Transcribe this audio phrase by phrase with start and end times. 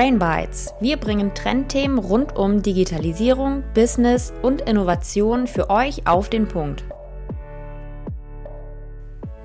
[0.00, 0.72] Brain Bites.
[0.80, 6.84] Wir bringen Trendthemen rund um Digitalisierung, Business und Innovation für euch auf den Punkt.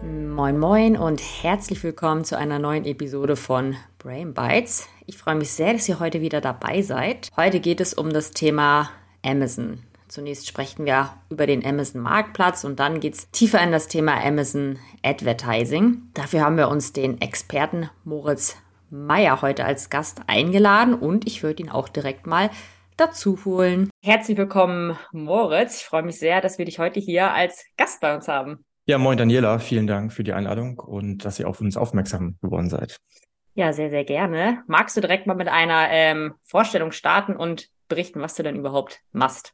[0.01, 4.87] Moin moin und herzlich willkommen zu einer neuen Episode von Brain Bites.
[5.05, 7.31] Ich freue mich sehr, dass ihr heute wieder dabei seid.
[7.35, 8.89] Heute geht es um das Thema
[9.25, 9.79] Amazon.
[10.07, 14.23] Zunächst sprechen wir über den Amazon Marktplatz und dann geht es tiefer in das Thema
[14.23, 16.03] Amazon Advertising.
[16.13, 18.55] Dafür haben wir uns den Experten Moritz
[18.89, 22.49] Meyer heute als Gast eingeladen und ich würde ihn auch direkt mal
[22.97, 23.89] dazu holen.
[24.03, 25.81] Herzlich willkommen, Moritz.
[25.81, 28.63] Ich freue mich sehr, dass wir dich heute hier als Gast bei uns haben.
[28.87, 32.69] Ja, moin Daniela, vielen Dank für die Einladung und dass ihr auf uns aufmerksam geworden
[32.69, 32.97] seid.
[33.55, 34.63] Ja, sehr, sehr gerne.
[34.67, 39.01] Magst du direkt mal mit einer ähm, Vorstellung starten und berichten, was du denn überhaupt
[39.11, 39.53] machst?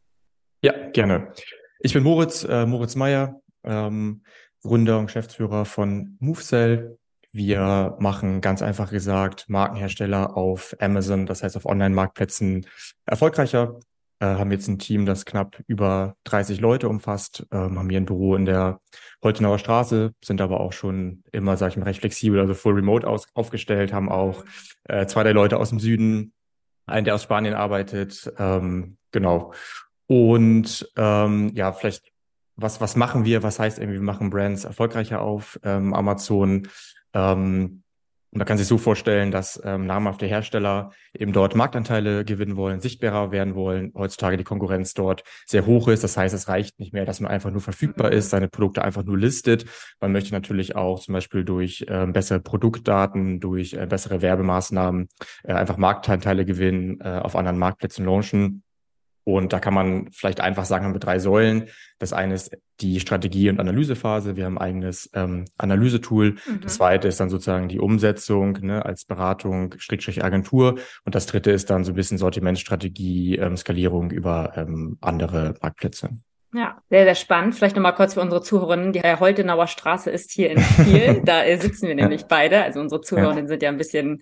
[0.64, 1.32] Ja, gerne.
[1.80, 4.24] Ich bin Moritz, äh, Moritz Meyer, ähm,
[4.64, 6.98] Gründer und Geschäftsführer von MoveCell.
[7.34, 12.66] Wir machen ganz einfach gesagt Markenhersteller auf Amazon, das heißt auf Online-Marktplätzen
[13.06, 13.80] erfolgreicher.
[14.20, 18.06] Äh, haben jetzt ein Team, das knapp über 30 Leute umfasst, ähm, haben hier ein
[18.06, 18.80] Büro in der
[19.24, 23.08] Holtenauer Straße, sind aber auch schon immer, sage ich mal, recht flexibel, also full remote
[23.08, 24.44] aus, aufgestellt, haben auch
[24.84, 26.34] äh, zwei, drei Leute aus dem Süden,
[26.86, 29.54] einen, der aus Spanien arbeitet, ähm, genau.
[30.06, 32.12] Und ähm, ja, vielleicht,
[32.58, 33.42] was, was machen wir?
[33.42, 36.68] Was heißt irgendwie, wir machen Brands erfolgreicher auf ähm, Amazon?
[37.14, 37.82] Ähm,
[38.34, 42.80] und man kann sich so vorstellen, dass ähm, namhafte Hersteller eben dort Marktanteile gewinnen wollen,
[42.80, 43.92] sichtbarer werden wollen.
[43.94, 46.02] Heutzutage die Konkurrenz dort sehr hoch ist.
[46.06, 49.04] Das heißt, es reicht nicht mehr, dass man einfach nur verfügbar ist, seine Produkte einfach
[49.04, 49.66] nur listet.
[50.00, 55.10] Man möchte natürlich auch zum Beispiel durch äh, bessere Produktdaten, durch äh, bessere Werbemaßnahmen
[55.44, 58.64] äh, einfach Marktanteile gewinnen, äh, auf anderen Marktplätzen launchen.
[59.24, 61.68] Und da kann man vielleicht einfach sagen, haben wir drei Säulen.
[62.00, 64.36] Das eine ist die Strategie- und Analysephase.
[64.36, 66.32] Wir haben ein eigenes ähm, Analysetool.
[66.32, 66.62] Mhm.
[66.62, 70.80] Das zweite ist dann sozusagen die Umsetzung ne, als Beratung, Strickstrich Agentur.
[71.06, 76.10] Und das dritte ist dann so ein bisschen Sortimentstrategie, ähm, Skalierung über ähm, andere Marktplätze.
[76.54, 77.56] Ja, sehr, sehr spannend.
[77.56, 78.92] Vielleicht nochmal kurz für unsere Zuhörerinnen.
[78.92, 81.22] Die Holtenauer Straße ist hier in Kiel.
[81.26, 82.64] da sitzen wir nämlich beide.
[82.64, 83.48] Also unsere Zuhörerinnen ja.
[83.48, 84.22] sind ja ein bisschen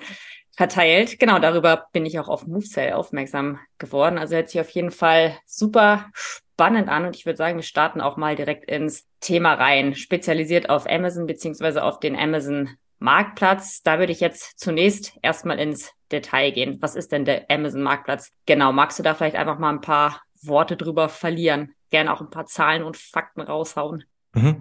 [0.55, 1.19] verteilt.
[1.19, 4.17] Genau, darüber bin ich auch auf MoveCell aufmerksam geworden.
[4.17, 8.01] Also hört sich auf jeden Fall super spannend an und ich würde sagen, wir starten
[8.01, 13.81] auch mal direkt ins Thema rein, spezialisiert auf Amazon beziehungsweise auf den Amazon Marktplatz.
[13.81, 16.77] Da würde ich jetzt zunächst erstmal ins Detail gehen.
[16.81, 18.31] Was ist denn der Amazon Marktplatz?
[18.45, 21.73] Genau, magst du da vielleicht einfach mal ein paar Worte drüber verlieren?
[21.91, 24.03] Gerne auch ein paar Zahlen und Fakten raushauen.
[24.35, 24.57] Mhm.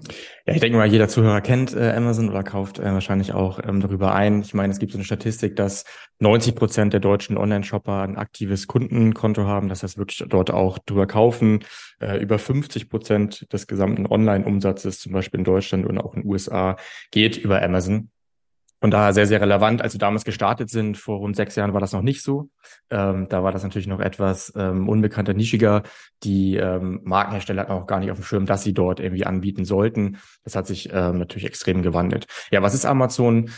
[0.46, 3.80] Ja, ich denke mal, jeder Zuhörer kennt äh, Amazon oder kauft äh, wahrscheinlich auch ähm,
[3.80, 4.40] darüber ein.
[4.40, 5.84] Ich meine, es gibt so eine Statistik, dass
[6.20, 11.06] 90 Prozent der deutschen Online-Shopper ein aktives Kundenkonto haben, das heißt wirklich dort auch drüber
[11.06, 11.64] kaufen.
[12.00, 16.30] Äh, über 50 Prozent des gesamten Online-Umsatzes, zum Beispiel in Deutschland und auch in den
[16.30, 16.76] USA,
[17.10, 18.10] geht über Amazon.
[18.80, 19.82] Von daher sehr, sehr relevant.
[19.82, 22.50] Als wir damals gestartet sind, vor rund sechs Jahren, war das noch nicht so.
[22.90, 25.82] Ähm, da war das natürlich noch etwas ähm, unbekannter, nischiger.
[26.22, 29.64] Die ähm, Markenhersteller hatten auch gar nicht auf dem Schirm, dass sie dort irgendwie anbieten
[29.64, 30.18] sollten.
[30.44, 32.26] Das hat sich ähm, natürlich extrem gewandelt.
[32.52, 33.50] Ja, was ist Amazon?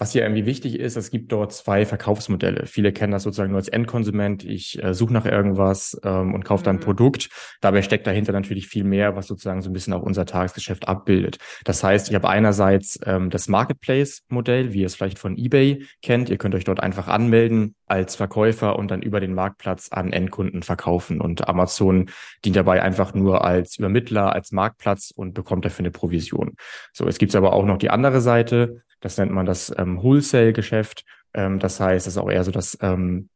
[0.00, 2.64] Was hier irgendwie wichtig ist, es gibt dort zwei Verkaufsmodelle.
[2.64, 4.44] Viele kennen das sozusagen nur als Endkonsument.
[4.44, 6.84] Ich äh, suche nach irgendwas ähm, und kaufe dann ein mhm.
[6.84, 7.28] Produkt.
[7.60, 11.36] Dabei steckt dahinter natürlich viel mehr, was sozusagen so ein bisschen auch unser Tagesgeschäft abbildet.
[11.64, 16.30] Das heißt, ich habe einerseits ähm, das Marketplace-Modell, wie ihr es vielleicht von eBay kennt.
[16.30, 20.62] Ihr könnt euch dort einfach anmelden als Verkäufer und dann über den Marktplatz an Endkunden
[20.62, 21.20] verkaufen.
[21.20, 22.08] Und Amazon
[22.42, 26.54] dient dabei einfach nur als Übermittler, als Marktplatz und bekommt dafür eine Provision.
[26.94, 28.82] So, es gibt aber auch noch die andere Seite.
[29.00, 31.04] Das nennt man das ähm, Wholesale-Geschäft.
[31.34, 33.28] Ähm, das heißt, das ist auch eher so das ähm,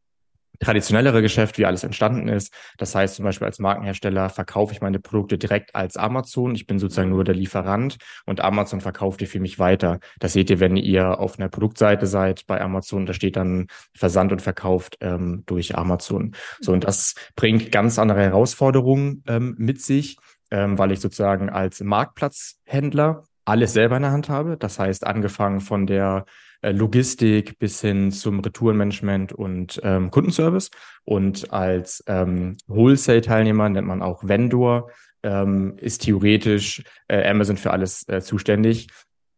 [0.61, 2.53] traditionellere Geschäft, wie alles entstanden ist.
[2.79, 6.55] Das heißt zum Beispiel als Markenhersteller verkaufe ich meine Produkte direkt als Amazon.
[6.55, 10.01] Ich bin sozusagen nur der Lieferant und Amazon verkauft die für mich weiter.
[10.21, 13.07] Das seht ihr, wenn ihr auf einer Produktseite seid bei Amazon.
[13.07, 16.35] Da steht dann Versand und verkauft ähm, durch Amazon.
[16.61, 20.17] So und das bringt ganz andere Herausforderungen ähm, mit sich,
[20.51, 24.56] ähm, weil ich sozusagen als Marktplatzhändler alles selber in der Hand habe.
[24.56, 26.25] Das heißt, angefangen von der
[26.62, 30.70] äh, Logistik bis hin zum Retourenmanagement und ähm, Kundenservice.
[31.05, 34.91] Und als ähm, Wholesale-Teilnehmer nennt man auch Vendor,
[35.23, 38.88] ähm, ist theoretisch äh, Amazon für alles äh, zuständig.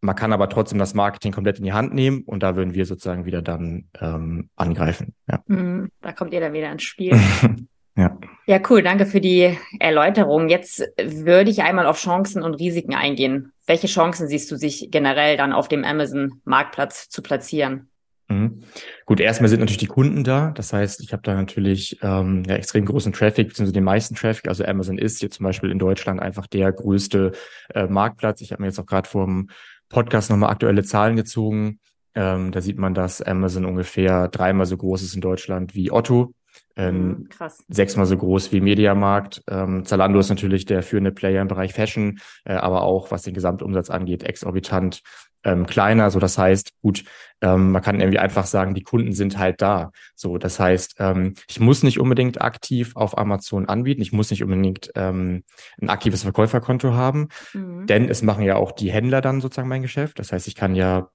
[0.00, 2.86] Man kann aber trotzdem das Marketing komplett in die Hand nehmen und da würden wir
[2.86, 5.14] sozusagen wieder dann ähm, angreifen.
[5.28, 5.42] Ja.
[5.46, 7.18] Mhm, da kommt ihr dann wieder ins Spiel.
[7.96, 8.18] Ja.
[8.46, 8.82] Ja, cool.
[8.82, 10.48] Danke für die Erläuterung.
[10.48, 13.52] Jetzt würde ich einmal auf Chancen und Risiken eingehen.
[13.66, 17.88] Welche Chancen siehst du sich generell dann auf dem Amazon-Marktplatz zu platzieren?
[18.28, 18.62] Mhm.
[19.04, 20.52] Gut, erstmal sind natürlich die Kunden da.
[20.52, 24.48] Das heißt, ich habe da natürlich ähm, ja, extrem großen Traffic, beziehungsweise den meisten Traffic.
[24.48, 27.32] Also Amazon ist jetzt zum Beispiel in Deutschland einfach der größte
[27.74, 28.40] äh, Marktplatz.
[28.40, 29.48] Ich habe mir jetzt auch gerade vor dem
[29.88, 31.80] Podcast nochmal aktuelle Zahlen gezogen.
[32.14, 36.32] Ähm, da sieht man, dass Amazon ungefähr dreimal so groß ist in Deutschland wie Otto.
[36.76, 37.64] Ähm, mhm, Krass.
[37.68, 39.42] sechsmal so groß wie Mediamarkt.
[39.48, 43.34] Ähm, Zalando ist natürlich der führende Player im Bereich Fashion, äh, aber auch was den
[43.34, 45.02] Gesamtumsatz angeht, exorbitant
[45.46, 46.10] ähm, kleiner.
[46.10, 47.04] So, das heißt, gut,
[47.40, 49.92] ähm, man kann irgendwie einfach sagen, die Kunden sind halt da.
[50.14, 54.02] So, das heißt, ähm, ich muss nicht unbedingt aktiv auf Amazon anbieten.
[54.02, 55.44] Ich muss nicht unbedingt ähm,
[55.80, 57.86] ein aktives Verkäuferkonto haben, mhm.
[57.86, 60.18] denn es machen ja auch die Händler dann sozusagen mein Geschäft.
[60.18, 61.10] Das heißt, ich kann ja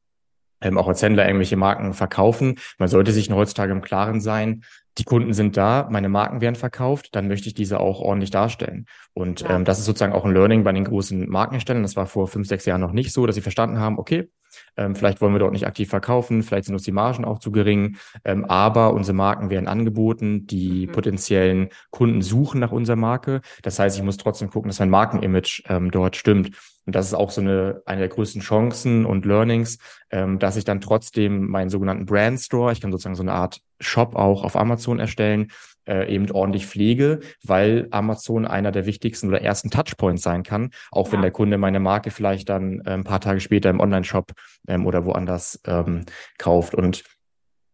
[0.61, 2.59] ähm, auch als Händler irgendwelche Marken verkaufen.
[2.77, 4.63] Man sollte sich heutzutage im Klaren sein,
[4.97, 8.85] die Kunden sind da, meine Marken werden verkauft, dann möchte ich diese auch ordentlich darstellen.
[9.13, 9.55] Und ja.
[9.55, 11.83] ähm, das ist sozusagen auch ein Learning bei den großen Markenherstellern.
[11.83, 14.29] Das war vor fünf, sechs Jahren noch nicht so, dass sie verstanden haben, okay,
[14.77, 17.51] ähm, vielleicht wollen wir dort nicht aktiv verkaufen, vielleicht sind uns die Margen auch zu
[17.51, 20.91] gering, ähm, aber unsere Marken werden angeboten, die mhm.
[20.91, 23.41] potenziellen Kunden suchen nach unserer Marke.
[23.61, 26.51] Das heißt, ich muss trotzdem gucken, dass mein Markenimage ähm, dort stimmt.
[26.85, 29.77] Und das ist auch so eine, eine der größten Chancen und Learnings,
[30.09, 33.61] ähm, dass ich dann trotzdem meinen sogenannten Brand Store, ich kann sozusagen so eine Art
[33.79, 35.51] Shop auch auf Amazon erstellen,
[35.91, 41.07] äh, eben ordentlich pflege, weil Amazon einer der wichtigsten oder ersten Touchpoints sein kann, auch
[41.07, 41.13] ja.
[41.13, 44.31] wenn der Kunde meine Marke vielleicht dann äh, ein paar Tage später im Online-Shop
[44.67, 46.05] ähm, oder woanders ähm,
[46.37, 46.73] kauft.
[46.73, 47.03] Und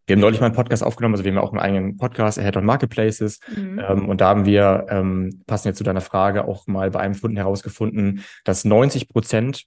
[0.07, 2.39] wir haben neulich mal einen Podcast aufgenommen, also wir haben ja auch einen eigenen Podcast,
[2.39, 3.39] Ahead on Marketplaces.
[3.55, 3.81] Mhm.
[3.87, 7.19] Ähm, und da haben wir, ähm, passend jetzt zu deiner Frage, auch mal bei einem
[7.19, 9.65] Kunden herausgefunden, dass 90 Prozent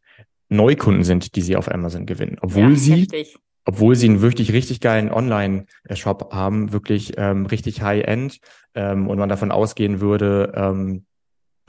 [0.49, 4.53] Neukunden sind, die sie auf Amazon gewinnen, obwohl ja, sie heftig obwohl sie einen wirklich
[4.53, 8.41] richtig geilen Online-Shop haben, wirklich ähm, richtig High-End
[8.75, 11.05] ähm, und man davon ausgehen würde, ähm,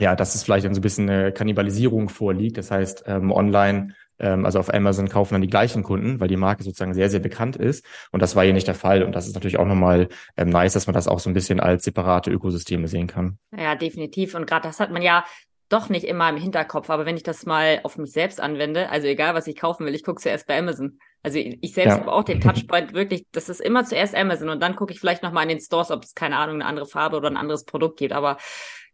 [0.00, 2.58] ja, dass es vielleicht dann so ein bisschen eine Kannibalisierung vorliegt.
[2.58, 6.36] Das heißt, ähm, online, ähm, also auf Amazon kaufen dann die gleichen Kunden, weil die
[6.36, 7.84] Marke sozusagen sehr, sehr bekannt ist.
[8.10, 9.04] Und das war hier nicht der Fall.
[9.04, 11.60] Und das ist natürlich auch nochmal ähm, nice, dass man das auch so ein bisschen
[11.60, 13.38] als separate Ökosysteme sehen kann.
[13.56, 14.34] Ja, definitiv.
[14.34, 15.24] Und gerade das hat man ja
[15.72, 16.90] doch nicht immer im Hinterkopf.
[16.90, 19.94] Aber wenn ich das mal auf mich selbst anwende, also egal was ich kaufen will,
[19.94, 20.98] ich gucke zuerst bei Amazon.
[21.22, 22.00] Also ich selbst ja.
[22.00, 25.22] habe auch den Touchpoint wirklich, das ist immer zuerst Amazon und dann gucke ich vielleicht
[25.22, 27.98] nochmal in den Stores, ob es keine Ahnung, eine andere Farbe oder ein anderes Produkt
[27.98, 28.12] gibt.
[28.12, 28.38] Aber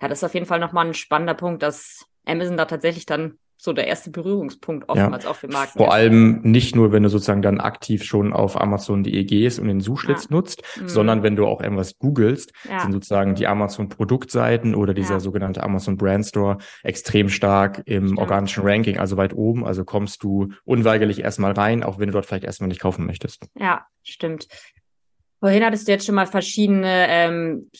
[0.01, 3.39] ja, das ist auf jeden Fall nochmal ein spannender Punkt, dass Amazon da tatsächlich dann
[3.61, 5.31] so der erste Berührungspunkt oftmals ja.
[5.31, 5.77] auch für Marken.
[5.77, 9.81] Vor allem nicht nur, wenn du sozusagen dann aktiv schon auf Amazon.de gehst und den
[9.81, 10.37] Suchschlitz ja.
[10.37, 10.89] nutzt, mhm.
[10.89, 12.81] sondern wenn du auch irgendwas googelst, ja.
[12.81, 18.21] sind sozusagen die Amazon Produktseiten oder dieser sogenannte Amazon Brand Store extrem stark im Stimmt.
[18.21, 19.67] organischen Ranking, also weit oben.
[19.67, 23.49] Also kommst du unweigerlich erstmal rein, auch wenn du dort vielleicht erstmal nicht kaufen möchtest.
[23.57, 24.47] Ja, stimmt.
[25.41, 27.71] Vorhin hattest du jetzt schon mal verschiedene ähm,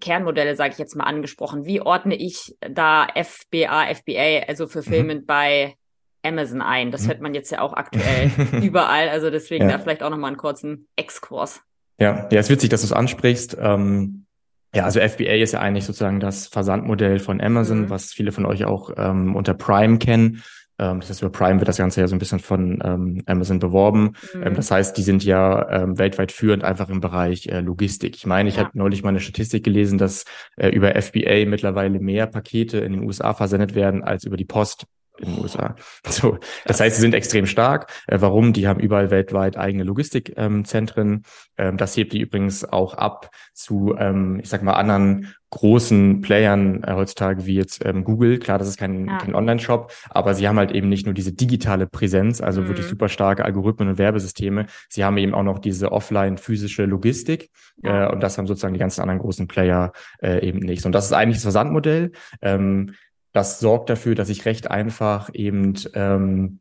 [0.00, 1.64] Kernmodelle, sage ich jetzt mal, angesprochen.
[1.64, 5.26] Wie ordne ich da FBA, FBA, also Fulfillment mhm.
[5.26, 5.74] bei
[6.22, 6.90] Amazon ein?
[6.90, 7.08] Das mhm.
[7.08, 8.30] hört man jetzt ja auch aktuell
[8.62, 9.08] überall.
[9.08, 9.76] Also deswegen ja.
[9.76, 11.60] da vielleicht auch nochmal einen kurzen Exkurs.
[11.98, 13.56] Ja, ja, ist witzig, dass du es ansprichst.
[13.60, 14.26] Ähm,
[14.74, 17.90] ja, also FBA ist ja eigentlich sozusagen das Versandmodell von Amazon, mhm.
[17.90, 20.42] was viele von euch auch ähm, unter Prime kennen.
[20.78, 23.58] Ähm, das heißt, über Prime wird das Ganze ja so ein bisschen von ähm, Amazon
[23.58, 24.14] beworben.
[24.34, 24.42] Mhm.
[24.42, 28.16] Ähm, das heißt, die sind ja ähm, weltweit führend einfach im Bereich äh, Logistik.
[28.16, 28.64] Ich meine, ich ja.
[28.64, 30.24] habe neulich mal eine Statistik gelesen, dass
[30.56, 34.86] äh, über FBA mittlerweile mehr Pakete in den USA versendet werden als über die Post
[35.18, 35.74] in den USA.
[36.08, 37.90] So, das heißt, sie sind extrem stark.
[38.06, 38.52] Äh, warum?
[38.52, 41.24] Die haben überall weltweit eigene Logistikzentren.
[41.56, 46.84] Ähm, das hebt die übrigens auch ab zu, ähm, ich sag mal, anderen großen Playern
[46.84, 48.38] äh, heutzutage wie jetzt ähm, Google.
[48.38, 49.18] Klar, das ist kein, ja.
[49.18, 52.68] kein Online-Shop, aber sie haben halt eben nicht nur diese digitale Präsenz, also mhm.
[52.68, 54.66] wirklich super starke Algorithmen und Werbesysteme.
[54.88, 57.50] Sie haben eben auch noch diese offline physische Logistik
[57.82, 58.06] ja.
[58.06, 59.92] äh, und das haben sozusagen die ganzen anderen großen Player
[60.22, 60.84] äh, eben nicht.
[60.84, 62.12] Und das ist eigentlich das Versandmodell.
[62.42, 62.92] Ähm,
[63.32, 66.60] das sorgt dafür, dass ich recht einfach eben ähm,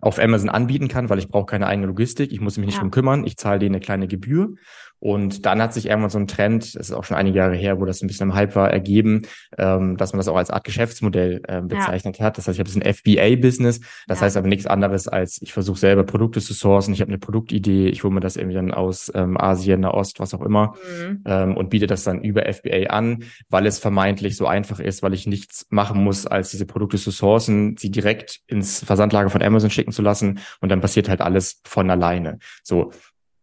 [0.00, 2.32] auf Amazon anbieten kann, weil ich brauche keine eigene Logistik.
[2.32, 2.80] Ich muss mich nicht ja.
[2.80, 3.24] drum kümmern.
[3.24, 4.54] Ich zahle denen eine kleine Gebühr
[4.98, 7.80] und dann hat sich irgendwann so ein Trend, das ist auch schon einige Jahre her,
[7.80, 9.22] wo das ein bisschen im Hype war, ergeben,
[9.58, 12.26] ähm, dass man das auch als Art Geschäftsmodell äh, bezeichnet ja.
[12.26, 12.38] hat.
[12.38, 13.80] Das heißt, ich habe ein FBA-Business.
[14.08, 14.26] Das ja.
[14.26, 16.94] heißt aber nichts anderes als, ich versuche selber Produkte zu sourcen.
[16.94, 20.32] Ich habe eine Produktidee, ich hole mir das irgendwie dann aus ähm, Asien, Nahost, was
[20.34, 21.22] auch immer mhm.
[21.26, 25.12] ähm, und biete das dann über FBA an, weil es vermeintlich so einfach ist, weil
[25.12, 29.70] ich nichts machen muss, als diese Produkte zu sourcen, sie direkt ins Versandlager von Amazon
[29.70, 32.38] schicken zu lassen und dann passiert halt alles von alleine.
[32.62, 32.92] So,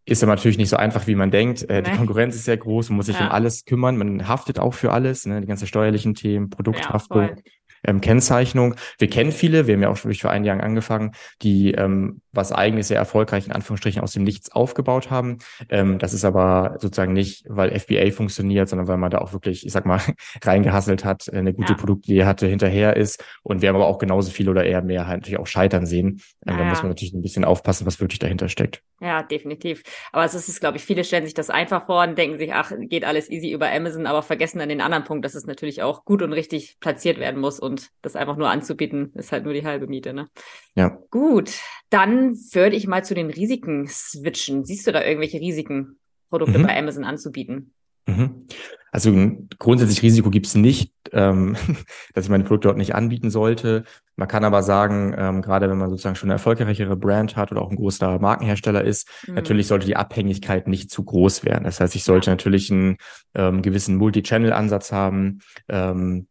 [0.05, 1.69] ist aber natürlich nicht so einfach, wie man denkt.
[1.69, 1.89] Äh, nee.
[1.89, 3.27] Die Konkurrenz ist sehr groß, man muss sich ja.
[3.27, 5.41] um alles kümmern, man haftet auch für alles, ne?
[5.41, 7.21] die ganzen steuerlichen Themen, Produkthaftung.
[7.21, 7.35] Ja,
[7.83, 8.75] ähm, Kennzeichnung.
[8.97, 11.11] Wir kennen viele, wir haben ja auch schon vor einigen Jahren angefangen,
[11.41, 15.37] die ähm, was eigenes sehr erfolgreich in Anführungsstrichen aus dem Nichts aufgebaut haben.
[15.69, 19.65] Ähm, das ist aber sozusagen nicht, weil FBA funktioniert, sondern weil man da auch wirklich,
[19.65, 20.01] ich sag mal,
[20.43, 21.77] reingehasselt hat, eine gute ja.
[21.77, 23.23] Produktidee hatte, hinterher ist.
[23.43, 26.21] Und wir haben aber auch genauso viel oder eher mehr halt natürlich auch scheitern sehen.
[26.45, 28.81] Ähm, ja, da muss man natürlich ein bisschen aufpassen, was wirklich dahinter steckt.
[28.99, 29.83] Ja, definitiv.
[30.11, 32.71] Aber es ist, glaube ich, viele stellen sich das einfach vor und denken sich, ach,
[32.79, 36.05] geht alles easy über Amazon, aber vergessen dann den anderen Punkt, dass es natürlich auch
[36.05, 39.53] gut und richtig platziert werden muss und und das einfach nur anzubieten, ist halt nur
[39.53, 40.13] die halbe Miete.
[40.13, 40.29] Ne?
[40.75, 40.99] Ja.
[41.09, 41.51] Gut,
[41.89, 44.63] dann würde ich mal zu den Risiken switchen.
[44.63, 45.97] Siehst du da irgendwelche Risiken,
[46.29, 46.63] Produkte mhm.
[46.63, 47.73] bei Amazon anzubieten?
[48.05, 48.47] Mhm.
[48.91, 49.11] Also
[49.57, 51.55] grundsätzlich Risiko gibt es nicht, ähm,
[52.13, 53.85] dass ich meine Produkte dort nicht anbieten sollte.
[54.17, 57.61] Man kann aber sagen, ähm, gerade wenn man sozusagen schon eine erfolgreichere Brand hat oder
[57.63, 59.33] auch ein großer Markenhersteller ist, mhm.
[59.33, 61.63] natürlich sollte die Abhängigkeit nicht zu groß werden.
[61.63, 62.97] Das heißt, ich sollte natürlich einen
[63.33, 65.39] ähm, gewissen Multi-Channel-Ansatz haben.
[65.69, 66.27] Ähm,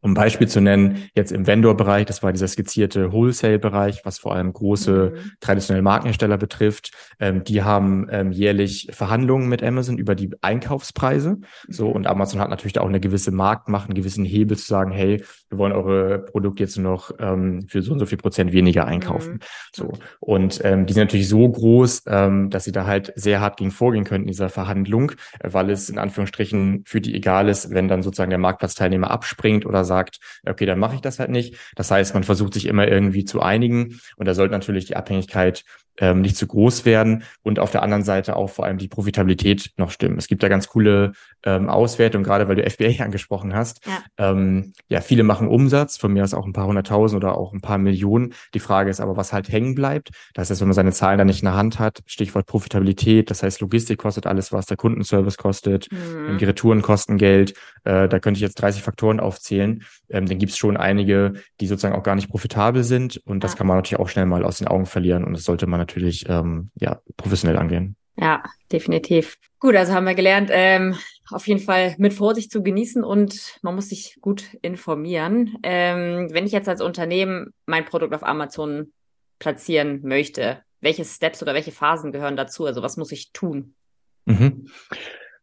[0.00, 4.34] um ein Beispiel zu nennen, jetzt im Vendor-Bereich, das war dieser skizzierte Wholesale-Bereich, was vor
[4.34, 5.30] allem große mhm.
[5.40, 6.92] traditionelle Markenhersteller betrifft.
[7.18, 11.38] Ähm, die haben ähm, jährlich Verhandlungen mit Amazon über die Einkaufspreise.
[11.66, 14.92] So, und Amazon hat natürlich da auch eine gewisse Marktmacht, einen gewissen Hebel zu sagen,
[14.92, 18.52] hey, wir wollen eure Produkte jetzt nur noch ähm, für so und so viel Prozent
[18.52, 19.34] weniger einkaufen.
[19.34, 19.38] Mhm.
[19.74, 19.92] So.
[20.20, 23.70] Und ähm, die sind natürlich so groß, ähm, dass sie da halt sehr hart gegen
[23.70, 25.12] vorgehen könnten in dieser Verhandlung,
[25.42, 29.84] weil es in Anführungsstrichen für die egal ist, wenn dann sozusagen der Marktplatzteilnehmer abspringt oder
[29.88, 31.56] sagt, okay, dann mache ich das halt nicht.
[31.74, 35.64] Das heißt, man versucht sich immer irgendwie zu einigen und da sollte natürlich die Abhängigkeit
[36.00, 39.72] ähm, nicht zu groß werden und auf der anderen Seite auch vor allem die Profitabilität
[39.76, 40.18] noch stimmen.
[40.18, 41.12] Es gibt da ganz coole
[41.44, 43.84] ähm, Auswertungen, gerade weil du FBA angesprochen hast.
[43.86, 44.30] Ja.
[44.30, 47.60] Ähm, ja, viele machen Umsatz, von mir aus auch ein paar hunderttausend oder auch ein
[47.60, 48.34] paar Millionen.
[48.54, 50.10] Die Frage ist aber, was halt hängen bleibt.
[50.34, 53.42] Das heißt, wenn man seine Zahlen dann nicht in der Hand hat, Stichwort Profitabilität, das
[53.42, 56.38] heißt, Logistik kostet alles, was der Kundenservice kostet, mhm.
[56.38, 57.54] die Retouren kosten Geld.
[57.84, 59.84] Äh, da könnte ich jetzt 30 Faktoren aufzählen.
[60.08, 63.52] Ähm, dann gibt es schon einige, die sozusagen auch gar nicht profitabel sind und das
[63.52, 63.58] ja.
[63.58, 66.28] kann man natürlich auch schnell mal aus den Augen verlieren und das sollte man natürlich
[66.28, 67.96] ähm, ja, professionell angehen.
[68.16, 69.36] Ja, definitiv.
[69.58, 70.96] Gut, also haben wir gelernt, ähm,
[71.30, 75.58] auf jeden Fall mit Vorsicht zu genießen und man muss sich gut informieren.
[75.62, 78.92] Ähm, wenn ich jetzt als Unternehmen mein Produkt auf Amazon
[79.38, 82.66] platzieren möchte, welche Steps oder welche Phasen gehören dazu?
[82.66, 83.74] Also was muss ich tun?
[84.26, 84.68] Mhm.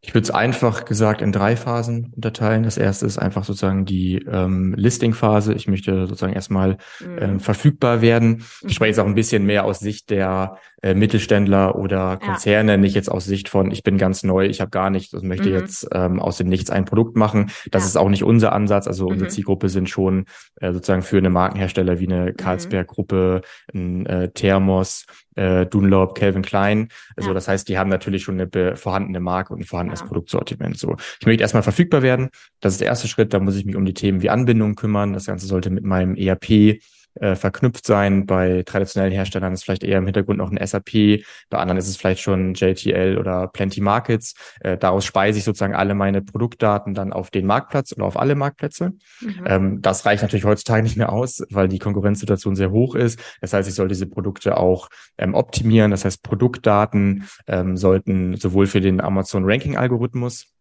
[0.05, 2.61] Ich würde es einfach gesagt in drei Phasen unterteilen.
[2.61, 5.53] Das erste ist einfach sozusagen die ähm, Listing-Phase.
[5.53, 7.17] Ich möchte sozusagen erstmal mhm.
[7.19, 8.43] ähm, verfügbar werden.
[8.61, 12.77] Ich spreche jetzt auch ein bisschen mehr aus Sicht der äh, Mittelständler oder Konzerne, ja.
[12.77, 15.49] nicht jetzt aus Sicht von, ich bin ganz neu, ich habe gar nichts und möchte
[15.49, 15.55] mhm.
[15.55, 17.49] jetzt ähm, aus dem Nichts ein Produkt machen.
[17.71, 17.87] Das ja.
[17.87, 18.85] ist auch nicht unser Ansatz.
[18.85, 19.33] Also unsere mhm.
[19.33, 20.25] Zielgruppe sind schon
[20.61, 22.37] äh, sozusagen für eine Markenhersteller wie eine mhm.
[22.37, 23.41] Carlsberg-Gruppe,
[23.73, 26.89] ein äh, Thermos, äh, Dunlop, Calvin Klein.
[27.15, 27.33] Also ja.
[27.33, 30.05] das heißt, die haben natürlich schon eine vorhandene Marke und ein vorhandenes ja.
[30.05, 30.77] Produktsortiment.
[30.77, 32.29] So, ich möchte erstmal verfügbar werden.
[32.59, 33.33] Das ist der erste Schritt.
[33.33, 35.13] Da muss ich mich um die Themen wie Anbindung kümmern.
[35.13, 36.79] Das Ganze sollte mit meinem ERP
[37.15, 38.25] äh, verknüpft sein.
[38.25, 41.97] Bei traditionellen Herstellern ist vielleicht eher im Hintergrund noch ein SAP, bei anderen ist es
[41.97, 44.35] vielleicht schon JTL oder Plenty Markets.
[44.59, 48.35] Äh, daraus speise ich sozusagen alle meine Produktdaten dann auf den Marktplatz oder auf alle
[48.35, 48.93] Marktplätze.
[49.21, 49.43] Mhm.
[49.45, 53.19] Ähm, das reicht natürlich heutzutage nicht mehr aus, weil die Konkurrenzsituation sehr hoch ist.
[53.41, 55.91] Das heißt, ich soll diese Produkte auch ähm, optimieren.
[55.91, 60.54] Das heißt, Produktdaten ähm, sollten sowohl für den Amazon Ranking Algorithmus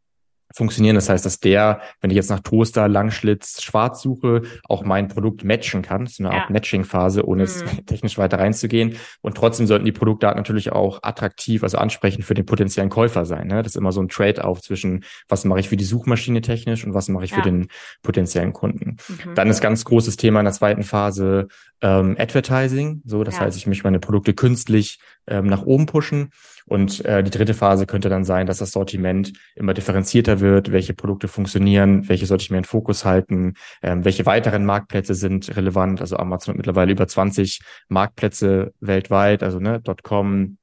[0.54, 0.94] funktionieren.
[0.94, 5.44] Das heißt, dass der, wenn ich jetzt nach Toaster, Langschlitz, Schwarz suche, auch mein Produkt
[5.44, 6.04] matchen kann.
[6.04, 6.52] Das ist eine Art ja.
[6.52, 7.86] Matching-Phase, ohne es mhm.
[7.86, 8.96] technisch weiter reinzugehen.
[9.20, 13.48] Und trotzdem sollten die Produktdaten natürlich auch attraktiv, also ansprechend für den potenziellen Käufer sein.
[13.48, 13.62] Ne?
[13.62, 16.94] Das ist immer so ein Trade-off zwischen, was mache ich für die Suchmaschine technisch und
[16.94, 17.38] was mache ich ja.
[17.38, 17.66] für den
[18.02, 18.96] potenziellen Kunden.
[19.08, 19.34] Mhm.
[19.34, 21.48] Dann ist ganz großes Thema in der zweiten Phase
[21.80, 23.02] ähm, Advertising.
[23.04, 23.40] So, das ja.
[23.42, 26.30] heißt, ich möchte meine Produkte künstlich ähm, nach oben pushen.
[26.66, 30.94] Und äh, die dritte Phase könnte dann sein, dass das Sortiment immer differenzierter wird, welche
[30.94, 36.00] Produkte funktionieren, welche sollte ich mir in Fokus halten, ähm, welche weiteren Marktplätze sind relevant.
[36.00, 40.56] Also Amazon hat mittlerweile über 20 Marktplätze weltweit, also ne, .com,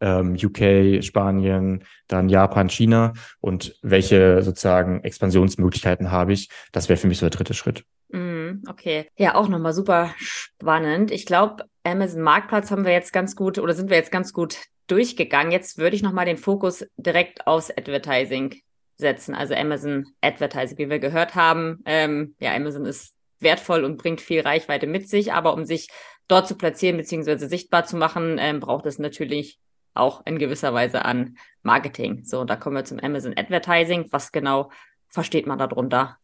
[0.00, 6.48] ähm, UK, Spanien, dann Japan, China und welche sozusagen Expansionsmöglichkeiten habe ich.
[6.72, 7.84] Das wäre für mich so der dritte Schritt.
[8.10, 9.08] Mm, okay.
[9.16, 11.10] Ja, auch nochmal super spannend.
[11.10, 14.58] Ich glaube, Amazon Marktplatz haben wir jetzt ganz gut oder sind wir jetzt ganz gut
[14.86, 15.52] durchgegangen.
[15.52, 18.56] Jetzt würde ich nochmal den Fokus direkt aufs Advertising
[18.96, 21.82] setzen, also Amazon Advertising, wie wir gehört haben.
[21.86, 25.88] Ähm, ja, Amazon ist wertvoll und bringt viel Reichweite mit sich, aber um sich
[26.28, 27.46] dort zu platzieren bzw.
[27.46, 29.58] sichtbar zu machen, ähm, braucht es natürlich
[29.94, 32.24] auch in gewisser Weise an Marketing.
[32.24, 34.06] So, da kommen wir zum Amazon Advertising.
[34.10, 34.70] Was genau
[35.08, 36.18] versteht man darunter?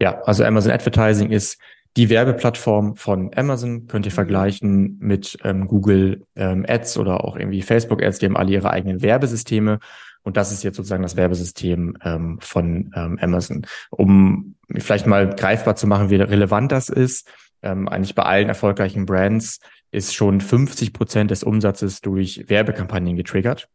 [0.00, 1.58] Ja, also Amazon Advertising ist
[1.96, 4.14] die Werbeplattform von Amazon könnt ihr mhm.
[4.14, 8.18] vergleichen mit ähm, Google ähm, Ads oder auch irgendwie Facebook Ads.
[8.18, 9.78] Die haben alle ihre eigenen Werbesysteme.
[10.22, 13.66] Und das ist jetzt sozusagen das Werbesystem ähm, von ähm, Amazon.
[13.90, 17.28] Um vielleicht mal greifbar zu machen, wie relevant das ist,
[17.62, 23.68] ähm, eigentlich bei allen erfolgreichen Brands ist schon 50 Prozent des Umsatzes durch Werbekampagnen getriggert.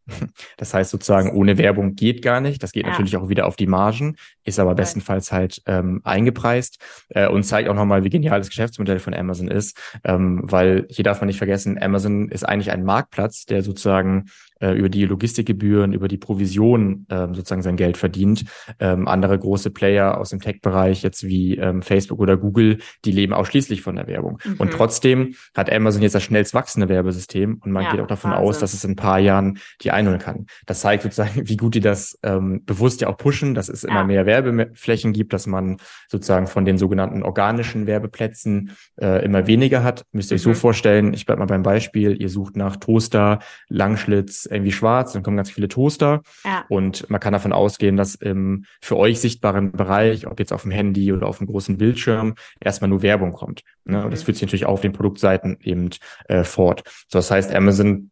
[0.57, 2.61] Das heißt sozusagen, ohne Werbung geht gar nicht.
[2.61, 2.91] Das geht ja.
[2.91, 6.77] natürlich auch wieder auf die Margen, ist aber bestenfalls halt ähm, eingepreist
[7.09, 11.03] äh, und zeigt auch nochmal, wie genial das Geschäftsmodell von Amazon ist, ähm, weil hier
[11.03, 14.25] darf man nicht vergessen, Amazon ist eigentlich ein Marktplatz, der sozusagen
[14.63, 18.45] äh, über die Logistikgebühren, über die Provision äh, sozusagen sein Geld verdient.
[18.79, 23.33] Ähm, andere große Player aus dem Tech-Bereich, jetzt wie ähm, Facebook oder Google, die leben
[23.33, 24.39] ausschließlich von der Werbung.
[24.43, 24.55] Mhm.
[24.59, 28.31] Und trotzdem hat Amazon jetzt das schnellst wachsende Werbesystem und man ja, geht auch davon
[28.31, 28.47] Wahnsinn.
[28.47, 30.45] aus, dass es in ein paar Jahren die einholen kann.
[30.65, 34.01] Das zeigt sozusagen, wie gut die das ähm, bewusst ja auch pushen, dass es immer
[34.01, 34.03] ja.
[34.05, 35.77] mehr Werbeflächen gibt, dass man
[36.07, 40.05] sozusagen von den sogenannten organischen Werbeplätzen äh, immer weniger hat.
[40.11, 40.53] Müsst ihr euch mhm.
[40.53, 45.23] so vorstellen, ich bleib mal beim Beispiel, ihr sucht nach Toaster, Langschlitz, irgendwie schwarz, dann
[45.23, 46.65] kommen ganz viele Toaster ja.
[46.69, 50.71] und man kann davon ausgehen, dass im für euch sichtbaren Bereich, ob jetzt auf dem
[50.71, 53.63] Handy oder auf dem großen Bildschirm, erstmal nur Werbung kommt.
[53.85, 53.97] Ne?
[53.97, 54.05] Mhm.
[54.05, 54.25] Und das mhm.
[54.25, 55.89] führt sich natürlich auch auf den Produktseiten eben
[56.27, 56.83] äh, fort.
[57.07, 58.11] So, das heißt, Amazon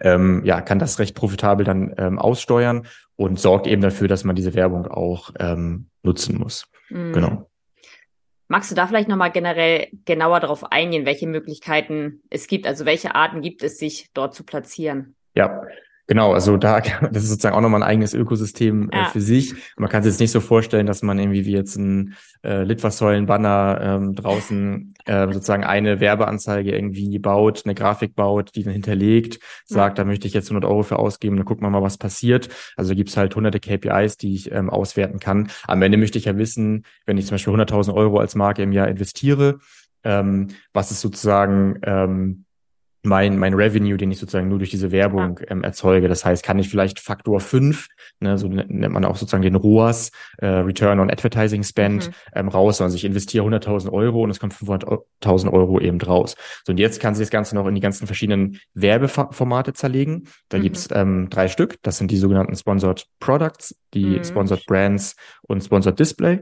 [0.00, 2.86] ähm, ja, kann das recht profitabel dann ähm, aussteuern
[3.16, 6.66] und sorgt eben dafür, dass man diese Werbung auch ähm, nutzen muss.
[6.88, 7.12] Mhm.
[7.12, 7.50] Genau.
[8.48, 12.66] Magst du da vielleicht nochmal generell genauer darauf eingehen, welche Möglichkeiten es gibt?
[12.66, 15.14] Also welche Arten gibt es, sich dort zu platzieren?
[15.34, 15.62] Ja,
[16.06, 16.80] Genau, also da,
[17.12, 19.06] das ist sozusagen auch nochmal ein eigenes Ökosystem äh, ja.
[19.06, 19.54] äh, für sich.
[19.76, 23.78] Man kann sich jetzt nicht so vorstellen, dass man irgendwie wie jetzt ein äh, Litfaßsäulen-Banner
[23.80, 29.98] ähm, draußen äh, sozusagen eine Werbeanzeige irgendwie baut, eine Grafik baut, die dann hinterlegt, sagt,
[29.98, 30.04] ja.
[30.04, 32.48] da möchte ich jetzt 100 Euro für ausgeben, dann gucken wir mal, was passiert.
[32.76, 35.48] Also gibt's halt hunderte KPIs, die ich ähm, auswerten kann.
[35.66, 38.72] Am Ende möchte ich ja wissen, wenn ich zum Beispiel 100.000 Euro als Marke im
[38.72, 39.58] Jahr investiere,
[40.02, 42.43] ähm, was ist sozusagen ähm,
[43.04, 46.08] mein, mein Revenue, den ich sozusagen nur durch diese Werbung ähm, erzeuge.
[46.08, 47.86] Das heißt, kann ich vielleicht Faktor 5,
[48.20, 52.14] ne, so nennt man auch sozusagen den ROAS, äh, Return on Advertising Spend, mhm.
[52.34, 52.80] ähm, raus.
[52.80, 56.34] Also ich investiere 100.000 Euro und es kommt 500.000 Euro eben raus.
[56.64, 60.24] So, und jetzt kann sich das Ganze noch in die ganzen verschiedenen Werbeformate zerlegen.
[60.48, 60.62] Da mhm.
[60.62, 61.76] gibt's ähm, drei Stück.
[61.82, 64.24] Das sind die sogenannten Sponsored Products, die mhm.
[64.24, 66.40] Sponsored Brands und Sponsored Display.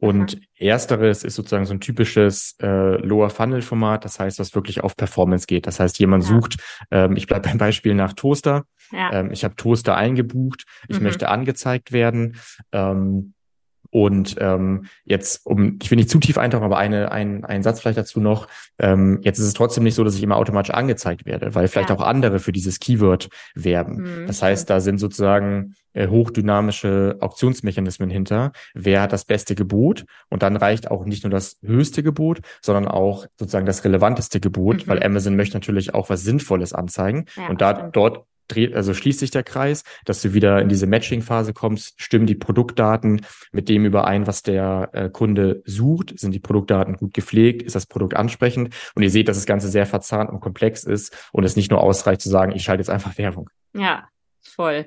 [0.00, 0.66] Und mhm.
[0.66, 4.96] ersteres ist sozusagen so ein typisches äh, Lower Funnel Format, das heißt, was wirklich auf
[4.96, 5.66] Performance geht.
[5.66, 6.30] Das heißt, jemand ja.
[6.30, 6.56] sucht,
[6.90, 8.64] ähm, ich bleibe beim Beispiel nach Toaster.
[8.92, 9.12] Ja.
[9.12, 11.04] Ähm, ich habe Toaster eingebucht, ich mhm.
[11.04, 12.36] möchte angezeigt werden.
[12.72, 13.34] Ähm,
[13.90, 17.80] und ähm, jetzt, um, ich will nicht zu tief eintauchen, aber eine, ein, ein Satz
[17.80, 18.46] vielleicht dazu noch.
[18.78, 21.90] Ähm, jetzt ist es trotzdem nicht so, dass ich immer automatisch angezeigt werde, weil vielleicht
[21.90, 21.96] ja.
[21.96, 24.22] auch andere für dieses Keyword werben.
[24.22, 24.26] Mhm.
[24.26, 28.52] Das heißt, da sind sozusagen äh, hochdynamische Auktionsmechanismen hinter.
[28.74, 30.04] Wer hat das beste Gebot?
[30.28, 34.86] Und dann reicht auch nicht nur das höchste Gebot, sondern auch sozusagen das relevanteste Gebot,
[34.86, 34.88] mhm.
[34.88, 37.24] weil Amazon möchte natürlich auch was Sinnvolles anzeigen.
[37.36, 37.96] Ja, und da stimmt.
[37.96, 38.24] dort
[38.54, 42.34] dreht, also schließt sich der Kreis, dass du wieder in diese Matching-Phase kommst, stimmen die
[42.34, 47.74] Produktdaten mit dem überein, was der äh, Kunde sucht, sind die Produktdaten gut gepflegt, ist
[47.74, 51.44] das Produkt ansprechend und ihr seht, dass das Ganze sehr verzahnt und komplex ist und
[51.44, 53.48] es nicht nur ausreicht zu sagen, ich schalte jetzt einfach Werbung.
[53.74, 54.08] Ja,
[54.42, 54.86] voll.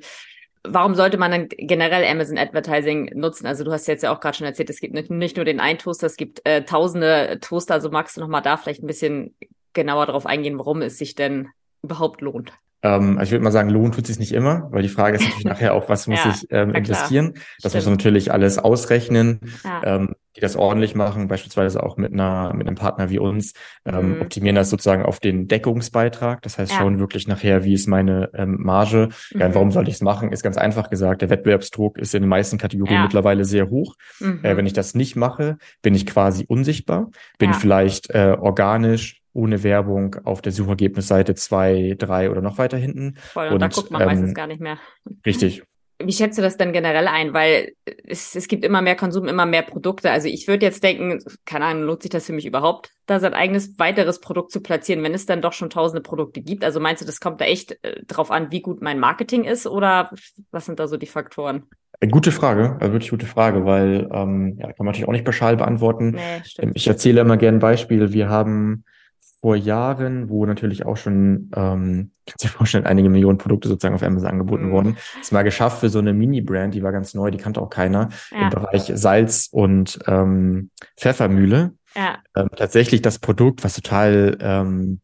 [0.65, 3.45] Warum sollte man dann generell Amazon Advertising nutzen?
[3.47, 5.77] Also du hast jetzt ja auch gerade schon erzählt, es gibt nicht nur den einen
[5.77, 7.73] Toaster, es gibt äh, tausende Toaster.
[7.73, 9.35] Also magst du noch mal da vielleicht ein bisschen
[9.73, 11.49] genauer darauf eingehen, warum es sich denn
[11.81, 12.53] überhaupt lohnt?
[12.83, 15.23] Ähm, also ich würde mal sagen, Lohn tut sich nicht immer, weil die Frage ist
[15.23, 17.33] natürlich nachher auch, was muss ja, ich ähm, investieren?
[17.33, 17.75] Das Stimmt.
[17.75, 19.81] muss man natürlich alles ausrechnen, ja.
[19.85, 23.53] ähm, die das ordentlich machen, beispielsweise auch mit einer mit einem Partner wie uns,
[23.85, 24.21] ähm, mhm.
[24.21, 26.41] optimieren das sozusagen auf den Deckungsbeitrag.
[26.41, 26.79] Das heißt, ja.
[26.79, 29.09] schauen wirklich nachher, wie ist meine ähm, Marge.
[29.31, 29.39] Mhm.
[29.39, 30.31] Ja, und warum sollte ich es machen?
[30.31, 33.95] Ist ganz einfach gesagt, der Wettbewerbsdruck ist in den meisten Kategorien mittlerweile sehr hoch.
[34.19, 34.39] Mhm.
[34.43, 39.63] Äh, wenn ich das nicht mache, bin ich quasi unsichtbar, bin vielleicht äh, organisch ohne
[39.63, 43.15] Werbung auf der Suchergebnisseite zwei, drei oder noch weiter hinten.
[43.17, 44.77] Voll, und, und da guckt man ähm, meistens gar nicht mehr.
[45.25, 45.63] Richtig.
[45.99, 47.33] Wie schätzt du das denn generell ein?
[47.33, 47.73] Weil
[48.05, 50.11] es, es gibt immer mehr Konsum, immer mehr Produkte.
[50.11, 53.33] Also ich würde jetzt denken, keine Ahnung, lohnt sich das für mich überhaupt, da sein
[53.33, 56.63] eigenes weiteres Produkt zu platzieren, wenn es dann doch schon tausende Produkte gibt?
[56.63, 59.65] Also meinst du, das kommt da echt äh, drauf an, wie gut mein Marketing ist
[59.67, 60.11] oder
[60.51, 61.63] was sind da so die Faktoren?
[61.99, 65.25] Äh, gute Frage, also wirklich gute Frage, weil ähm, ja, kann man natürlich auch nicht
[65.25, 66.11] pauschal beantworten.
[66.11, 66.73] Nee, stimmt.
[66.75, 68.11] Ich erzähle immer gerne ein Beispiel.
[68.11, 68.83] Wir haben
[69.43, 74.01] vor Jahren, wo natürlich auch schon, ähm, kannst dir vorstellen, einige Millionen Produkte sozusagen auf
[74.01, 74.71] Amazon angeboten mhm.
[74.71, 77.69] wurden, es mal geschafft für so eine Mini-Brand, die war ganz neu, die kannte auch
[77.69, 78.43] keiner, ja.
[78.43, 81.73] im Bereich Salz und ähm, Pfeffermühle.
[81.93, 82.19] Ja.
[82.37, 85.01] Ähm, tatsächlich das Produkt, was total ähm,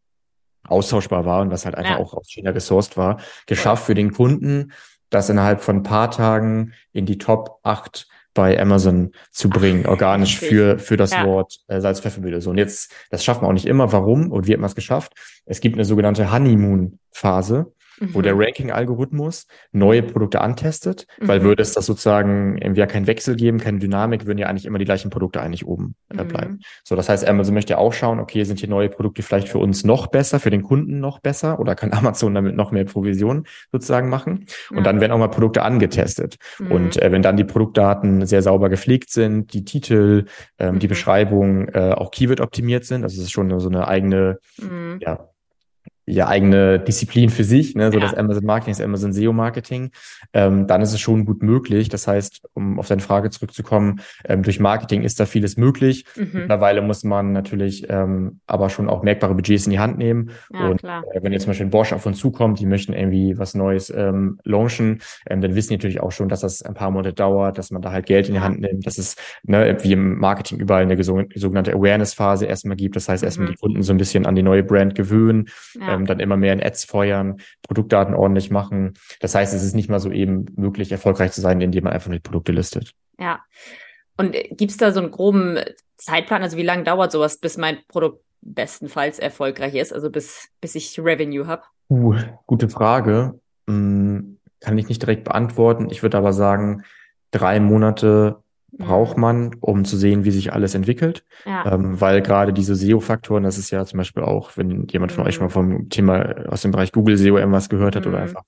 [0.63, 1.97] austauschbar war und was halt einfach ja.
[1.97, 4.71] auch aus China gesourced war, geschafft für den Kunden,
[5.09, 8.07] das innerhalb von ein paar Tagen in die Top 8
[8.39, 11.25] bei Amazon zu bringen, Ach, organisch für, für das ja.
[11.25, 12.39] Wort äh, Salz-Pfeffermühle.
[12.39, 13.91] So, und jetzt, das schaffen wir auch nicht immer.
[13.91, 14.31] Warum?
[14.31, 15.11] Und wie hat man es geschafft?
[15.45, 18.13] Es gibt eine sogenannte Honeymoon-Phase mhm.
[18.13, 18.41] wo der mhm.
[18.41, 21.27] Ranking-Algorithmus neue Produkte antestet, mhm.
[21.27, 24.65] weil würde es das sozusagen irgendwie ja keinen Wechsel geben, keine Dynamik, würden ja eigentlich
[24.65, 26.53] immer die gleichen Produkte eigentlich oben äh, bleiben.
[26.53, 26.59] Mhm.
[26.83, 29.83] So, das heißt, Amazon möchte auch schauen, okay, sind hier neue Produkte vielleicht für uns
[29.83, 34.09] noch besser, für den Kunden noch besser oder kann Amazon damit noch mehr Provision sozusagen
[34.09, 34.45] machen?
[34.69, 34.83] Und ja.
[34.83, 36.37] dann werden auch mal Produkte angetestet.
[36.59, 36.71] Mhm.
[36.71, 40.25] Und äh, wenn dann die Produktdaten sehr sauber gepflegt sind, die Titel,
[40.57, 40.89] ähm, die mhm.
[40.89, 44.37] Beschreibung äh, auch Keyword optimiert sind, also es ist schon so eine eigene,
[44.99, 45.28] ja,
[46.09, 47.91] ja eigene Disziplin für sich, ne?
[47.91, 48.05] so ja.
[48.05, 49.91] das Amazon Marketing, das Amazon SEO Marketing,
[50.33, 51.89] ähm, dann ist es schon gut möglich.
[51.89, 56.05] Das heißt, um auf deine Frage zurückzukommen, ähm, durch Marketing ist da vieles möglich.
[56.15, 56.29] Mhm.
[56.33, 60.31] Mittlerweile muss man natürlich ähm, aber schon auch merkbare Budgets in die Hand nehmen.
[60.51, 63.53] Ja, und äh, wenn jetzt zum Beispiel Bosch auf uns zukommt, die möchten irgendwie was
[63.53, 67.13] Neues ähm, launchen, ähm, dann wissen die natürlich auch schon, dass das ein paar Monate
[67.13, 70.17] dauert, dass man da halt Geld in die Hand nimmt, dass es ne, wie im
[70.17, 72.95] Marketing überall eine sogenannte Awareness-Phase erstmal gibt.
[72.95, 73.51] Das heißt, erstmal mhm.
[73.51, 75.45] die Kunden so ein bisschen an die neue Brand gewöhnen.
[75.79, 78.93] Ja ähm, dann immer mehr in Ads feuern, Produktdaten ordentlich machen.
[79.19, 82.07] Das heißt, es ist nicht mal so eben möglich, erfolgreich zu sein, indem man einfach
[82.07, 82.93] nur die Produkte listet.
[83.19, 83.39] Ja.
[84.17, 85.59] Und gibt es da so einen groben
[85.97, 86.43] Zeitplan?
[86.43, 90.99] Also wie lange dauert sowas, bis mein Produkt bestenfalls erfolgreich ist, also bis, bis ich
[90.99, 91.63] Revenue habe?
[91.89, 93.39] Uh, gute Frage.
[93.67, 95.89] Hm, kann ich nicht direkt beantworten.
[95.89, 96.83] Ich würde aber sagen,
[97.31, 98.43] drei Monate
[98.79, 99.21] braucht mhm.
[99.21, 101.23] man, um zu sehen, wie sich alles entwickelt.
[101.45, 101.73] Ja.
[101.73, 105.27] Ähm, weil gerade diese SEO-Faktoren, das ist ja zum Beispiel auch, wenn jemand von mhm.
[105.27, 108.13] euch mal vom Thema aus dem Bereich Google SEO irgendwas gehört hat mhm.
[108.13, 108.43] oder einfach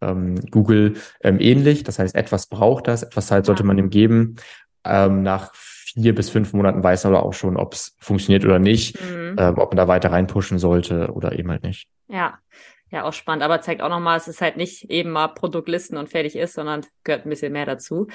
[0.00, 1.84] ähm, Google ähm, ähnlich.
[1.84, 3.66] Das heißt, etwas braucht das, etwas Zeit sollte ja.
[3.66, 4.36] man ihm geben.
[4.84, 8.58] Ähm, nach vier bis fünf Monaten weiß man aber auch schon, ob es funktioniert oder
[8.58, 9.36] nicht, mhm.
[9.38, 11.86] ähm, ob man da weiter reinpushen sollte oder eben halt nicht.
[12.08, 12.38] Ja.
[12.90, 16.10] Ja, auch spannend, aber zeigt auch nochmal, es ist halt nicht eben mal Produktlisten und
[16.10, 18.06] fertig ist, sondern gehört ein bisschen mehr dazu.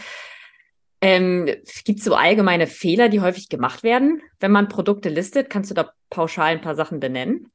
[1.02, 1.46] Ähm,
[1.86, 5.50] Gibt es so allgemeine Fehler, die häufig gemacht werden, wenn man Produkte listet?
[5.50, 7.52] Kannst du da pauschal ein paar Sachen benennen?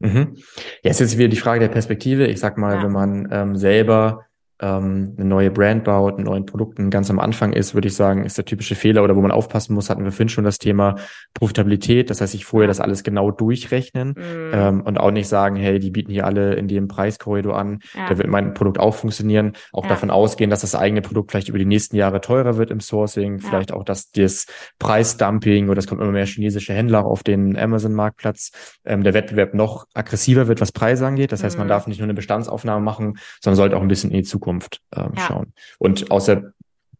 [0.00, 0.36] Mhm.
[0.82, 2.26] Ja, ist jetzt wieder die Frage der Perspektive.
[2.26, 2.82] Ich sag mal, ja.
[2.84, 4.26] wenn man ähm, selber
[4.60, 8.24] ähm, eine neue Brand baut, einen neuen Produkten ganz am Anfang ist, würde ich sagen,
[8.24, 10.96] ist der typische Fehler oder wo man aufpassen muss, hatten wir vorhin schon das Thema
[11.34, 12.10] Profitabilität.
[12.10, 14.50] Das heißt, ich vorher das alles genau durchrechnen mhm.
[14.52, 18.08] ähm, und auch nicht sagen, hey, die bieten hier alle in dem Preiskorridor an, ja.
[18.08, 19.52] da wird mein Produkt auch funktionieren.
[19.72, 19.90] Auch ja.
[19.90, 23.38] davon ausgehen, dass das eigene Produkt vielleicht über die nächsten Jahre teurer wird im Sourcing,
[23.38, 23.48] ja.
[23.48, 24.46] vielleicht auch, dass das
[24.78, 28.50] Preisdumping oder es kommt immer mehr chinesische Händler auf den Amazon-Marktplatz,
[28.84, 31.30] ähm, der Wettbewerb noch aggressiver wird, was Preise angeht.
[31.30, 31.70] Das heißt, man mhm.
[31.70, 34.80] darf nicht nur eine Bestandsaufnahme machen, sondern sollte auch ein bisschen in die Zukunft Zukunft
[34.96, 35.26] ähm, ja.
[35.26, 35.52] schauen.
[35.78, 36.52] Und außer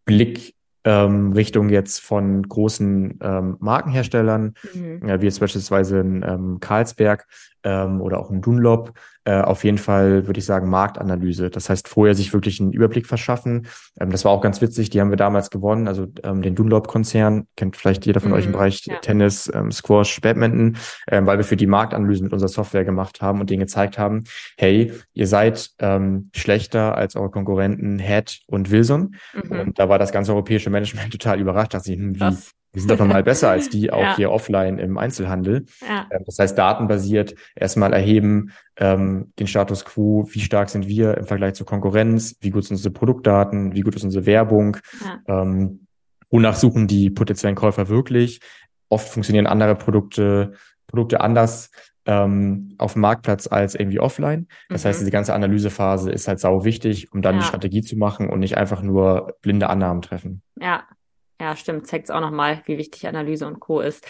[0.05, 0.55] Blick
[0.88, 5.07] ähm, Richtung jetzt von großen ähm, Markenherstellern, mhm.
[5.07, 7.27] ja, wie jetzt beispielsweise in ähm, Carlsberg
[7.62, 8.94] ähm, oder auch in Dunlop,
[9.29, 11.51] äh, auf jeden Fall würde ich sagen Marktanalyse.
[11.51, 13.66] Das heißt, vorher sich wirklich einen Überblick verschaffen.
[14.01, 17.46] Ähm, das war auch ganz witzig, die haben wir damals gewonnen, also ähm, den Dunlop-Konzern,
[17.55, 18.96] kennt vielleicht jeder von mhm, euch im Bereich ja.
[19.01, 23.51] Tennis, Squash, Badminton, ähm, weil wir für die Marktanalyse mit unserer Software gemacht haben und
[23.51, 24.24] denen gezeigt haben,
[24.57, 25.70] hey, ihr seid
[26.35, 29.16] schlechter als eure Konkurrenten Head und Wilson.
[29.35, 29.61] Mhm.
[29.61, 32.37] Und da war das ganze europäische Management total überrascht, dass sie, hm, wie,
[32.73, 34.17] wir sind doch nochmal besser als die auch ja.
[34.17, 35.67] hier offline im Einzelhandel.
[35.87, 36.07] Ja.
[36.11, 41.27] Ähm, das heißt, datenbasiert erstmal erheben, ähm, den Status quo, wie stark sind wir im
[41.27, 45.43] Vergleich zur Konkurrenz, wie gut sind unsere Produktdaten, wie gut ist unsere Werbung, ja.
[45.43, 45.87] ähm,
[46.31, 48.41] wonach suchen die potenziellen Käufer wirklich.
[48.91, 50.53] Oft funktionieren andere Produkte,
[50.87, 51.71] Produkte anders
[52.09, 54.49] ähm, auf dem Marktplatz als irgendwie offline.
[54.71, 54.88] Das mhm.
[54.88, 57.41] heißt, diese ganze Analysephase ist halt sau wichtig, um dann ja.
[57.43, 60.43] die Strategie zu machen und nicht einfach nur blinde Annahmen treffen.
[60.61, 60.85] Ja,
[61.40, 61.87] ja, stimmt.
[61.87, 63.81] Zeigt es auch nochmal, wie wichtig Analyse und Co.
[63.81, 64.07] ist.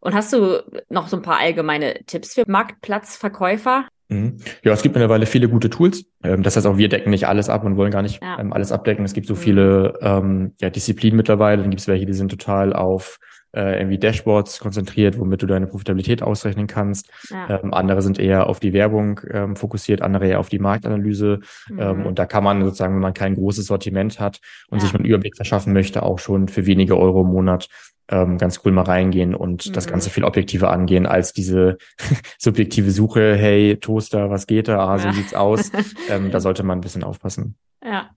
[0.00, 3.86] Und hast du noch so ein paar allgemeine Tipps für Marktplatzverkäufer?
[4.08, 4.36] Mhm.
[4.62, 6.04] Ja, es gibt mittlerweile viele gute Tools.
[6.22, 8.38] Ähm, das heißt auch, wir decken nicht alles ab und wollen gar nicht ja.
[8.38, 9.04] Ähm, alles abdecken.
[9.04, 9.38] Es gibt so mhm.
[9.38, 11.62] viele ähm, ja, Disziplinen mittlerweile.
[11.62, 13.18] Dann gibt es welche, die sind total auf
[13.52, 17.10] äh, irgendwie Dashboards konzentriert, womit du deine Profitabilität ausrechnen kannst.
[17.30, 17.60] Ja.
[17.62, 21.40] Ähm, andere sind eher auf die Werbung ähm, fokussiert, andere eher auf die Marktanalyse.
[21.68, 21.78] Mhm.
[21.80, 24.84] Ähm, und da kann man sozusagen, wenn man kein großes Sortiment hat und ja.
[24.84, 27.68] sich einen Überblick verschaffen möchte, auch schon für wenige Euro im Monat
[28.10, 29.72] ähm, ganz cool mal reingehen und mhm.
[29.72, 31.78] das Ganze viel objektiver angehen als diese
[32.38, 34.78] subjektive Suche, hey, Toaster, was geht da?
[34.78, 35.12] Ah, so ja.
[35.12, 35.70] sieht's aus.
[36.08, 37.56] ähm, da sollte man ein bisschen aufpassen.
[37.84, 38.10] Ja,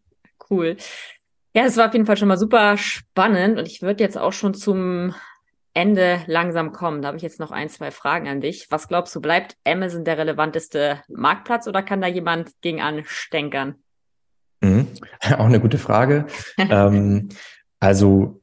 [0.49, 0.77] cool.
[1.53, 4.33] Ja, es war auf jeden Fall schon mal super spannend und ich würde jetzt auch
[4.33, 5.13] schon zum
[5.73, 7.01] Ende langsam kommen.
[7.01, 8.67] Da habe ich jetzt noch ein, zwei Fragen an dich.
[8.69, 13.75] Was glaubst du, bleibt Amazon der relevanteste Marktplatz oder kann da jemand gegen anstänkern?
[14.61, 14.87] Mhm.
[15.37, 16.27] Auch eine gute Frage.
[16.57, 17.29] ähm,
[17.79, 18.41] also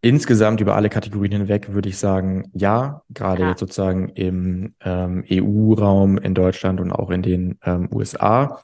[0.00, 3.48] insgesamt über alle Kategorien hinweg würde ich sagen, ja, gerade ja.
[3.50, 8.62] jetzt sozusagen im ähm, EU-Raum in Deutschland und auch in den ähm, USA.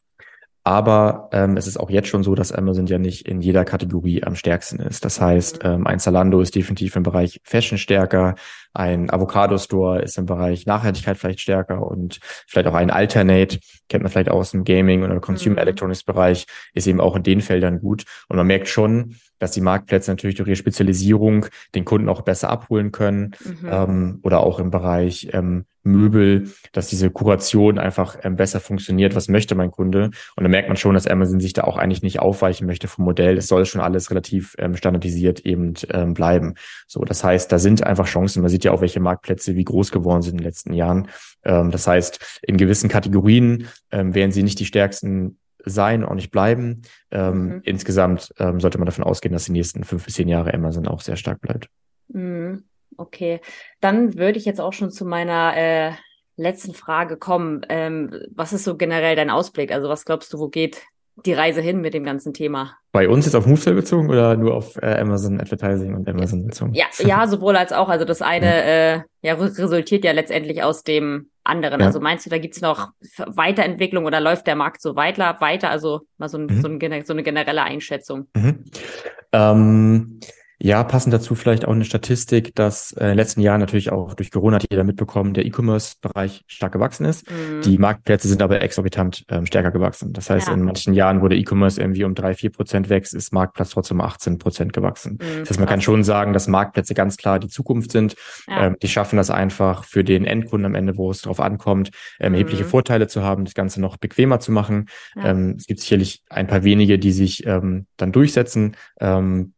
[0.69, 4.23] Aber ähm, es ist auch jetzt schon so, dass Amazon ja nicht in jeder Kategorie
[4.23, 5.03] am stärksten ist.
[5.03, 5.71] Das heißt, mhm.
[5.71, 8.35] ähm, ein Zalando ist definitiv im Bereich Fashion stärker,
[8.75, 14.03] ein Avocado Store ist im Bereich Nachhaltigkeit vielleicht stärker und vielleicht auch ein Alternate, kennt
[14.03, 15.63] man vielleicht aus dem Gaming oder Consumer mhm.
[15.63, 18.05] Electronics Bereich, ist eben auch in den Feldern gut.
[18.29, 22.51] Und man merkt schon, dass die Marktplätze natürlich durch ihre Spezialisierung den Kunden auch besser
[22.51, 23.69] abholen können mhm.
[23.71, 29.15] ähm, oder auch im Bereich ähm, Möbel, dass diese Kuration einfach ähm, besser funktioniert.
[29.15, 30.11] Was möchte mein Kunde?
[30.37, 33.05] Und da merkt man schon, dass Amazon sich da auch eigentlich nicht aufweichen möchte vom
[33.05, 33.37] Modell.
[33.37, 36.55] Es soll schon alles relativ ähm, standardisiert eben ähm, bleiben.
[36.87, 38.43] So, das heißt, da sind einfach Chancen.
[38.43, 41.09] Man sieht ja auch, welche Marktplätze wie groß geworden sind in den letzten Jahren.
[41.45, 46.31] Ähm, das heißt, in gewissen Kategorien ähm, werden sie nicht die stärksten sein, auch nicht
[46.31, 46.83] bleiben.
[47.11, 47.61] Ähm, mhm.
[47.65, 51.01] Insgesamt ähm, sollte man davon ausgehen, dass die nächsten fünf bis zehn Jahre Amazon auch
[51.01, 51.69] sehr stark bleibt.
[52.09, 52.65] Mhm.
[52.99, 53.41] Okay,
[53.81, 55.93] dann würde ich jetzt auch schon zu meiner äh,
[56.37, 57.65] letzten Frage kommen.
[57.69, 59.73] Ähm, was ist so generell dein Ausblick?
[59.73, 60.83] Also was glaubst du, wo geht
[61.25, 62.77] die Reise hin mit dem ganzen Thema?
[62.93, 66.75] Bei uns jetzt auf MoveSell bezogen oder nur auf äh, Amazon Advertising und Amazon bezogen?
[66.75, 67.89] Ja, ja, sowohl als auch.
[67.89, 68.95] Also das eine ja.
[68.97, 71.81] Äh, ja, resultiert ja letztendlich aus dem anderen.
[71.81, 71.87] Ja.
[71.87, 75.37] Also meinst du, da gibt's noch Weiterentwicklung oder läuft der Markt so weiter?
[75.41, 75.71] weiter?
[75.71, 76.61] Also mal so, ein, mhm.
[76.61, 78.29] so, ein, so eine generelle Einschätzung.
[78.35, 78.65] Mhm.
[79.33, 80.21] Ähm,
[80.61, 84.15] ja, passend dazu vielleicht auch eine Statistik, dass äh, in den letzten Jahren natürlich auch
[84.15, 87.31] durch Corona hat jeder mitbekommen, der E-Commerce-Bereich stark gewachsen ist.
[87.31, 87.61] Mhm.
[87.63, 90.13] Die Marktplätze sind aber exorbitant ähm, stärker gewachsen.
[90.13, 90.55] Das heißt, ja.
[90.55, 94.01] in manchen Jahren, wo der E-Commerce irgendwie um drei, vier Prozent wächst, ist Marktplatz trotzdem
[94.01, 95.13] um 18 Prozent gewachsen.
[95.13, 98.17] Mhm, das heißt, man kann schon sagen, dass Marktplätze ganz klar die Zukunft sind.
[98.49, 98.67] Ja.
[98.67, 102.31] Ähm, die schaffen das einfach für den Endkunden am Ende, wo es darauf ankommt, ähm,
[102.31, 102.35] mhm.
[102.35, 104.87] erhebliche Vorteile zu haben, das Ganze noch bequemer zu machen.
[105.15, 105.27] Ja.
[105.27, 108.77] Ähm, es gibt sicherlich ein paar wenige, die sich ähm, dann durchsetzen.
[109.01, 109.53] Ähm,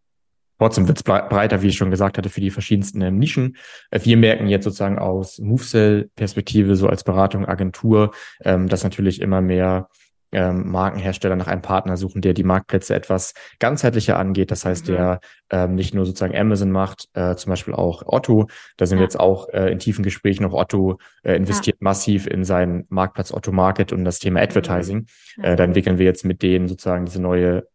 [0.61, 3.57] Trotzdem wird es breiter, wie ich schon gesagt hatte, für die verschiedensten ähm, Nischen.
[3.90, 8.11] Äh, wir merken jetzt sozusagen aus MoveSell-Perspektive, so als Beratung, Agentur,
[8.44, 9.88] ähm, dass natürlich immer mehr
[10.33, 14.51] ähm, Markenhersteller nach einem Partner suchen, der die Marktplätze etwas ganzheitlicher angeht.
[14.51, 14.92] Das heißt, mhm.
[14.92, 18.46] der ähm, nicht nur sozusagen Amazon macht, äh, zum Beispiel auch Otto.
[18.77, 19.01] Da sind ja.
[19.01, 20.44] wir jetzt auch äh, in tiefen Gesprächen.
[20.44, 21.85] Auch Otto äh, investiert ja.
[21.85, 25.07] massiv in seinen Marktplatz Otto Market und das Thema Advertising.
[25.38, 25.42] Mhm.
[25.42, 25.53] Ja.
[25.53, 27.66] Äh, da entwickeln wir jetzt mit denen sozusagen diese neue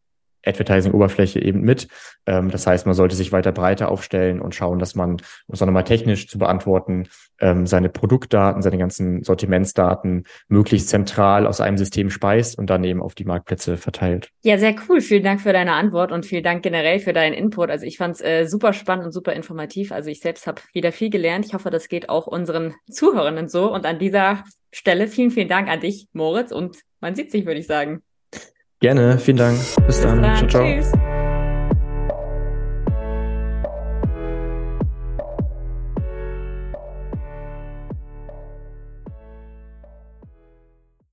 [0.45, 1.87] Advertising-Oberfläche eben mit.
[2.25, 5.61] Ähm, das heißt, man sollte sich weiter breiter aufstellen und schauen, dass man, um es
[5.61, 7.07] auch nochmal technisch zu beantworten,
[7.39, 13.01] ähm, seine Produktdaten, seine ganzen Sortimentsdaten möglichst zentral aus einem System speist und dann eben
[13.01, 14.29] auf die Marktplätze verteilt.
[14.43, 15.01] Ja, sehr cool.
[15.01, 17.69] Vielen Dank für deine Antwort und vielen Dank generell für deinen Input.
[17.69, 19.91] Also ich fand es äh, super spannend und super informativ.
[19.91, 21.45] Also ich selbst habe wieder viel gelernt.
[21.45, 23.73] Ich hoffe, das geht auch unseren Zuhörenden so.
[23.73, 26.51] Und an dieser Stelle vielen, vielen Dank an dich, Moritz.
[26.51, 28.01] Und man sieht sich, würde ich sagen.
[28.85, 29.57] Gerne, vielen Dank.
[29.57, 30.21] Bis, Bis dann.
[30.21, 30.37] dann.
[30.37, 30.63] Ciao, ciao.
[30.63, 30.91] Tschüss.